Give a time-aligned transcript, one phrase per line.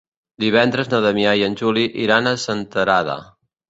[0.43, 3.25] Divendres na Damià i en Juli iran a Senterada.